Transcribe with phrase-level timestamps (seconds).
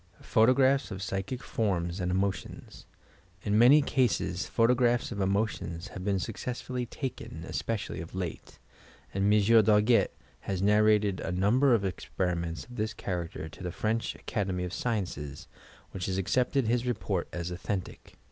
[0.23, 2.87] PHOTOGRAPHS OP PSYCHIC FORMS AND EMOTIONS
[3.43, 8.57] In many cases photographs of emotions have been suc cessfully taken, especially of late,
[9.13, 10.07] and Monsieur Darget
[10.39, 15.47] has narrated a number of experiments of this character to the French Academy o£ Sciences,
[15.91, 18.15] which has accepted his report as authentic.